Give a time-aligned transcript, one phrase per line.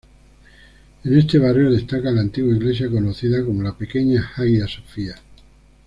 [1.03, 5.13] En este barrio destaca la antigua iglesia conocida como la pequeña Hagia Sofia.